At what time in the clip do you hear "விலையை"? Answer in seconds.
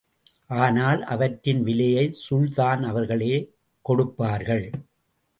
1.63-2.05